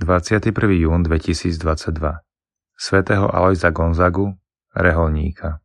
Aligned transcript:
21. 0.00 0.80
jún 0.80 1.02
2022 1.02 2.24
svätého 2.72 3.28
Alojza 3.36 3.68
Gonzagu, 3.68 4.32
reholníka. 4.72 5.60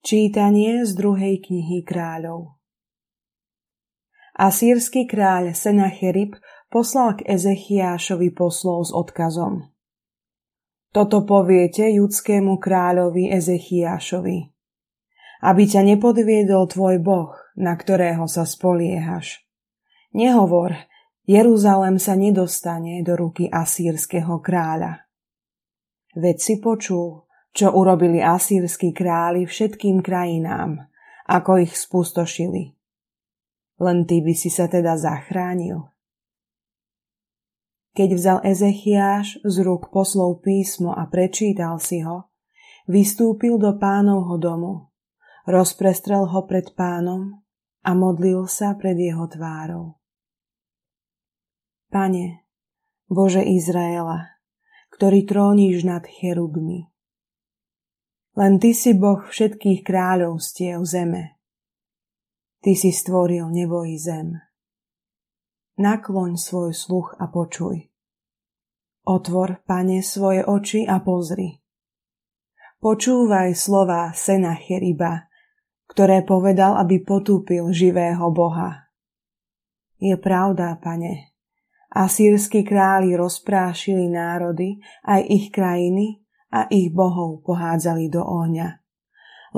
Čítanie 0.00 0.88
z 0.88 0.96
druhej 0.96 1.44
knihy 1.44 1.84
kráľov 1.84 2.56
Asýrsky 4.40 5.04
kráľ 5.04 5.52
Senacherib 5.52 6.40
poslal 6.72 7.20
k 7.20 7.28
Ezechiášovi 7.28 8.32
poslov 8.32 8.88
s 8.88 8.90
odkazom. 8.96 9.68
Toto 10.96 11.28
poviete 11.28 11.92
judskému 11.92 12.56
kráľovi 12.56 13.36
Ezechiášovi, 13.36 14.48
aby 15.44 15.62
ťa 15.68 15.84
nepodviedol 15.92 16.72
tvoj 16.72 17.04
boh, 17.04 17.36
na 17.60 17.76
ktorého 17.76 18.24
sa 18.24 18.48
spoliehaš. 18.48 19.44
Nehovor, 20.16 20.88
Jeruzalem 21.28 22.00
sa 22.00 22.16
nedostane 22.16 23.04
do 23.04 23.14
ruky 23.14 23.46
asýrskeho 23.52 24.40
kráľa. 24.40 25.04
Veď 26.16 26.36
si 26.40 26.54
počul, 26.58 27.28
čo 27.50 27.70
urobili 27.74 28.18
asýrsky 28.18 28.90
králi 28.90 29.46
všetkým 29.46 30.02
krajinám, 30.02 30.90
ako 31.28 31.62
ich 31.62 31.76
spustošili. 31.76 32.74
Len 33.80 33.98
ty 34.08 34.24
by 34.24 34.34
si 34.34 34.50
sa 34.50 34.66
teda 34.66 34.98
zachránil. 34.98 35.90
Keď 37.90 38.08
vzal 38.14 38.38
Ezechiáš 38.46 39.42
z 39.42 39.56
rúk 39.66 39.90
poslov 39.90 40.40
písmo 40.46 40.94
a 40.94 41.10
prečítal 41.10 41.82
si 41.82 42.00
ho, 42.06 42.30
vystúpil 42.86 43.58
do 43.58 43.76
pánovho 43.76 44.38
domu, 44.38 44.72
rozprestrel 45.44 46.30
ho 46.30 46.46
pred 46.46 46.70
pánom 46.78 47.42
a 47.82 47.90
modlil 47.92 48.46
sa 48.46 48.78
pred 48.78 48.94
jeho 48.94 49.26
tvárou. 49.26 49.99
Pane, 51.90 52.46
Bože 53.10 53.42
Izraela, 53.42 54.38
ktorý 54.94 55.26
tróniš 55.26 55.82
nad 55.82 56.06
cherubmi. 56.06 56.86
Len 58.38 58.62
Ty 58.62 58.70
si 58.70 58.94
Boh 58.94 59.18
všetkých 59.26 59.82
kráľovstiev 59.82 60.78
zeme. 60.86 61.34
Ty 62.62 62.78
si 62.78 62.94
stvoril 62.94 63.50
nebo 63.50 63.82
i 63.82 63.98
zem. 63.98 64.38
Nakloň 65.82 66.38
svoj 66.38 66.70
sluch 66.70 67.18
a 67.18 67.26
počuj. 67.26 67.90
Otvor, 69.02 69.58
Pane, 69.66 70.06
svoje 70.06 70.46
oči 70.46 70.86
a 70.86 71.02
pozri. 71.02 71.58
Počúvaj 72.78 73.50
slova 73.58 74.14
Senacheriba, 74.14 75.26
ktoré 75.90 76.22
povedal, 76.22 76.78
aby 76.78 77.02
potúpil 77.02 77.66
živého 77.74 78.30
Boha. 78.30 78.94
Je 79.98 80.14
pravda, 80.14 80.78
Pane, 80.78 81.29
Asýrsky 81.90 82.62
králi 82.62 83.18
rozprášili 83.18 84.06
národy, 84.06 84.78
aj 85.02 85.20
ich 85.26 85.46
krajiny 85.50 86.22
a 86.54 86.70
ich 86.70 86.94
bohov 86.94 87.42
pohádzali 87.42 88.06
do 88.06 88.22
ohňa. 88.22 88.78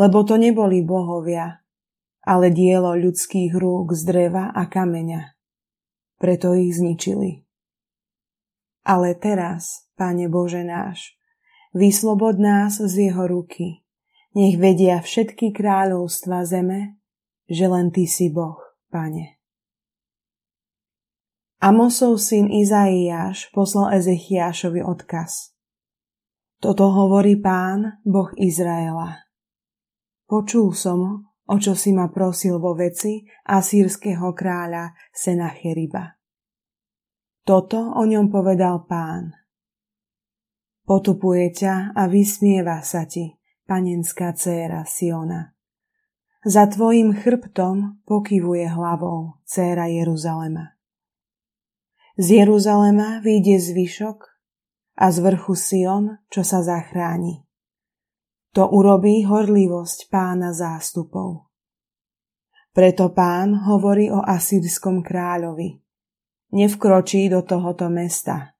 Lebo 0.01 0.25
to 0.25 0.41
neboli 0.41 0.81
bohovia, 0.81 1.61
ale 2.25 2.49
dielo 2.49 2.97
ľudských 2.97 3.53
rúk 3.53 3.93
z 3.93 4.03
dreva 4.09 4.49
a 4.57 4.65
kameňa. 4.65 5.37
Preto 6.17 6.57
ich 6.57 6.73
zničili. 6.73 7.45
Ale 8.89 9.13
teraz, 9.15 9.85
Pane 9.95 10.33
Bože 10.33 10.65
náš, 10.65 11.13
vyslobod 11.77 12.41
nás 12.41 12.81
z 12.81 13.13
jeho 13.13 13.29
ruky. 13.29 13.85
Nech 14.33 14.57
vedia 14.57 15.05
všetky 15.05 15.53
kráľovstva 15.53 16.49
zeme, 16.49 16.97
že 17.45 17.69
len 17.69 17.93
Ty 17.93 18.09
si 18.09 18.33
Boh, 18.33 18.57
Pane. 18.89 19.42
Amosov 21.63 22.19
syn 22.19 22.51
Izaiáš 22.51 23.55
poslal 23.55 23.95
Ezechiášovi 23.95 24.83
odkaz. 24.83 25.55
Toto 26.59 26.91
hovorí 26.91 27.39
pán, 27.39 28.03
Boh 28.03 28.35
Izraela. 28.35 29.23
Počul 30.27 30.75
som, 30.75 31.23
o 31.47 31.57
čo 31.63 31.79
si 31.79 31.95
ma 31.95 32.11
prosil 32.11 32.59
vo 32.59 32.75
veci 32.75 33.23
asýrskeho 33.47 34.35
kráľa 34.35 34.91
Senacheriba. 35.15 36.19
Toto 37.47 37.95
o 37.95 38.03
ňom 38.11 38.27
povedal 38.27 38.83
pán. 38.83 39.31
Potupuje 40.83 41.47
ťa 41.55 41.95
a 41.95 42.11
vysmieva 42.11 42.83
sa 42.83 43.07
ti, 43.07 43.39
panenská 43.71 44.35
dcéra 44.35 44.83
Siona. 44.83 45.55
Za 46.43 46.67
tvojim 46.67 47.15
chrbtom 47.15 48.03
pokyvuje 48.03 48.67
hlavou 48.67 49.39
dcéra 49.47 49.87
Jeruzalema. 49.87 50.72
Z 52.23 52.31
Jeruzalema 52.31 53.19
vyjde 53.19 53.59
zvyšok 53.59 54.19
a 54.95 55.11
z 55.11 55.19
vrchu 55.19 55.59
Sion, 55.59 56.23
čo 56.31 56.47
sa 56.47 56.63
zachráni. 56.63 57.43
To 58.55 58.71
urobí 58.71 59.27
horlivosť 59.27 60.07
pána 60.07 60.55
zástupov. 60.55 61.51
Preto 62.71 63.11
pán 63.11 63.67
hovorí 63.67 64.07
o 64.07 64.23
asýrskom 64.23 65.03
kráľovi. 65.03 65.83
Nevkročí 66.55 67.27
do 67.27 67.43
tohoto 67.43 67.91
mesta, 67.91 68.55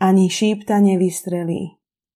ani 0.00 0.32
šípta 0.32 0.80
nevystrelí, 0.80 1.68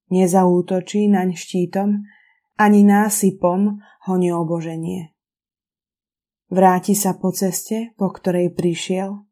nezaútočí 0.09 1.13
naň 1.13 1.37
štítom, 1.37 2.09
ani 2.57 2.81
násypom 2.89 3.85
ho 3.85 4.15
neoboženie. 4.17 5.13
Vráti 6.49 6.97
sa 6.97 7.13
po 7.21 7.37
ceste, 7.37 7.93
po 8.01 8.09
ktorej 8.09 8.57
prišiel 8.57 9.26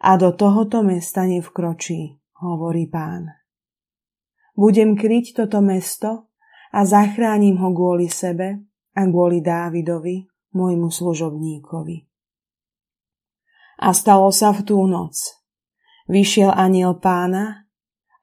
a 0.00 0.16
do 0.16 0.32
tohoto 0.34 0.82
mesta 0.82 1.26
nevkročí, 1.28 2.18
hovorí 2.42 2.90
pán. 2.90 3.30
Budem 4.54 4.94
kryť 4.94 5.34
toto 5.34 5.58
mesto 5.58 6.30
a 6.70 6.86
zachránim 6.86 7.58
ho 7.58 7.70
kvôli 7.74 8.06
sebe 8.06 8.62
a 8.94 9.02
kvôli 9.06 9.42
Dávidovi, 9.42 10.26
môjmu 10.54 10.90
služobníkovi. 10.90 12.06
A 13.82 13.90
stalo 13.90 14.30
sa 14.30 14.54
v 14.54 14.62
tú 14.62 14.78
noc. 14.86 15.42
Vyšiel 16.06 16.54
aniel 16.54 16.94
pána 17.02 17.66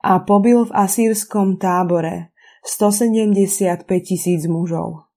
a 0.00 0.24
pobil 0.24 0.64
v 0.64 0.72
asýrskom 0.72 1.60
tábore 1.60 2.32
175 2.64 3.84
tisíc 4.00 4.48
mužov. 4.48 5.12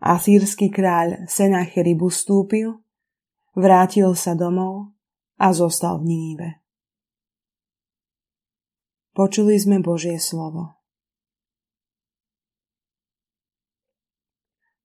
Asýrsky 0.00 0.70
kráľ 0.70 1.26
Senacherib 1.28 2.06
ustúpil, 2.06 2.80
vrátil 3.52 4.14
sa 4.14 4.32
domov 4.38 4.97
a 5.38 5.54
zostal 5.54 6.02
v 6.02 6.04
Nínive. 6.10 6.48
Počuli 9.14 9.58
sme 9.58 9.82
Božie 9.82 10.18
slovo. 10.18 10.78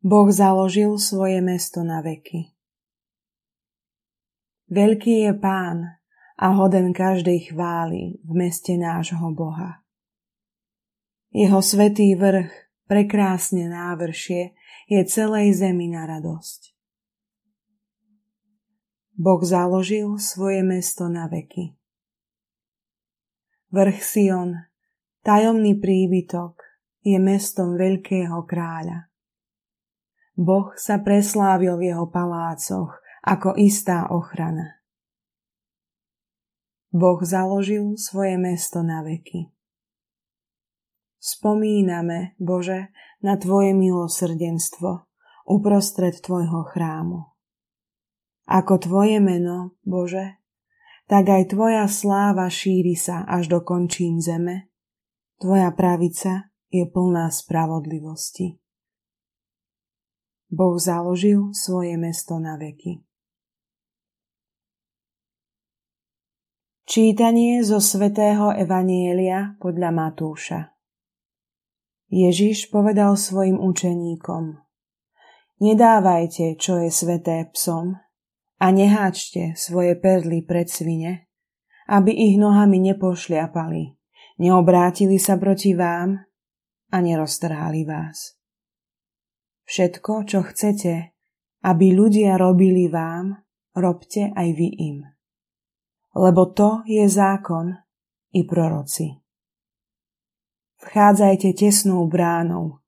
Boh 0.04 0.28
založil 0.34 0.98
svoje 1.00 1.40
mesto 1.40 1.86
na 1.86 2.04
veky. 2.04 2.52
Veľký 4.74 5.30
je 5.30 5.34
pán 5.38 6.02
a 6.34 6.48
hoden 6.58 6.92
každej 6.98 7.54
chvály 7.54 8.20
v 8.26 8.32
meste 8.34 8.74
nášho 8.74 9.32
Boha. 9.32 9.86
Jeho 11.30 11.62
svetý 11.62 12.18
vrch, 12.18 12.52
prekrásne 12.90 13.70
návršie, 13.70 14.58
je 14.90 15.02
celej 15.08 15.56
zemi 15.62 15.88
na 15.94 16.10
radosť. 16.10 16.73
Boh 19.14 19.42
založil 19.46 20.18
svoje 20.18 20.66
mesto 20.66 21.06
na 21.06 21.30
veky. 21.30 21.78
Vrch 23.70 24.02
Sion, 24.02 24.58
tajomný 25.22 25.78
príbytok, 25.78 26.58
je 27.04 27.18
mestom 27.20 27.78
veľkého 27.78 28.42
kráľa. 28.48 29.12
Boh 30.34 30.74
sa 30.80 30.98
preslávil 30.98 31.78
v 31.78 31.94
jeho 31.94 32.10
palácoch 32.10 32.98
ako 33.22 33.54
istá 33.60 34.10
ochrana. 34.10 34.82
Boh 36.90 37.22
založil 37.22 37.98
svoje 37.98 38.38
mesto 38.38 38.82
na 38.82 39.02
veky. 39.02 39.50
Spomíname, 41.18 42.38
Bože, 42.38 42.94
na 43.24 43.40
Tvoje 43.40 43.74
milosrdenstvo 43.74 45.08
uprostred 45.50 46.18
Tvojho 46.20 46.68
chrámu. 46.70 47.33
Ako 48.44 48.80
Tvoje 48.80 49.24
meno, 49.24 49.80
Bože, 49.88 50.44
tak 51.08 51.32
aj 51.32 51.56
Tvoja 51.56 51.88
sláva 51.88 52.52
šíri 52.52 52.96
sa 52.96 53.24
až 53.24 53.48
do 53.48 53.60
končín 53.64 54.20
zeme. 54.20 54.72
Tvoja 55.40 55.72
pravica 55.72 56.52
je 56.68 56.84
plná 56.88 57.32
spravodlivosti. 57.32 58.60
Boh 60.54 60.78
založil 60.78 61.50
svoje 61.56 61.98
mesto 61.98 62.38
na 62.38 62.60
veky. 62.60 63.02
Čítanie 66.84 67.64
zo 67.64 67.82
svätého 67.82 68.54
Evanielia 68.54 69.58
podľa 69.58 69.90
Matúša 69.90 70.76
Ježiš 72.14 72.70
povedal 72.70 73.18
svojim 73.18 73.58
učeníkom 73.58 74.62
Nedávajte, 75.58 76.60
čo 76.60 76.78
je 76.84 76.94
sveté 76.94 77.50
psom, 77.56 77.98
a 78.64 78.72
neháčte 78.72 79.60
svoje 79.60 80.00
perly 80.00 80.40
pred 80.40 80.72
svine, 80.72 81.28
aby 81.92 82.16
ich 82.16 82.40
nohami 82.40 82.80
nepošliapali, 82.96 84.00
neobrátili 84.40 85.20
sa 85.20 85.36
proti 85.36 85.76
vám 85.76 86.24
a 86.88 86.98
neroztrhali 87.04 87.84
vás. 87.84 88.40
Všetko, 89.68 90.24
čo 90.24 90.48
chcete, 90.48 91.12
aby 91.68 91.92
ľudia 91.92 92.40
robili 92.40 92.88
vám, 92.88 93.36
robte 93.76 94.32
aj 94.32 94.48
vy 94.56 94.70
im. 94.80 94.98
Lebo 96.16 96.48
to 96.56 96.88
je 96.88 97.04
zákon 97.04 97.76
i 98.32 98.48
proroci. 98.48 99.12
Vchádzajte 100.80 101.52
tesnou 101.52 102.08
bránou, 102.08 102.80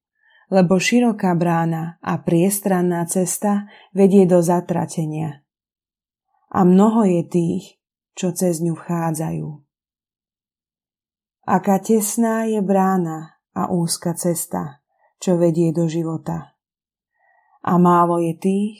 lebo 0.48 0.80
široká 0.80 1.36
brána 1.36 2.00
a 2.00 2.16
priestranná 2.20 3.04
cesta 3.08 3.68
vedie 3.92 4.24
do 4.24 4.40
zatratenia. 4.40 5.45
A 6.56 6.64
mnoho 6.64 7.04
je 7.04 7.22
tých, 7.28 7.64
čo 8.16 8.32
cez 8.32 8.64
ňu 8.64 8.80
vchádzajú. 8.80 9.48
Aká 11.46 11.78
tesná 11.84 12.48
je 12.48 12.64
brána 12.64 13.44
a 13.52 13.68
úzka 13.70 14.16
cesta, 14.16 14.80
čo 15.20 15.36
vedie 15.36 15.76
do 15.76 15.86
života. 15.92 16.56
A 17.60 17.76
málo 17.76 18.24
je 18.24 18.34
tých, 18.40 18.78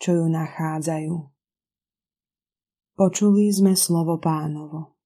čo 0.00 0.24
ju 0.24 0.26
nachádzajú. 0.26 1.14
Počuli 2.98 3.52
sme 3.54 3.78
slovo 3.78 4.18
pánovo. 4.18 4.97